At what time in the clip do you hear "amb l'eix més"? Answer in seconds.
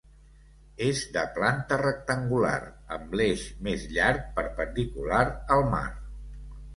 2.97-3.83